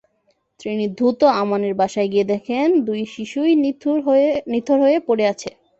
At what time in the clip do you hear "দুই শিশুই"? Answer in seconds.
2.87-3.53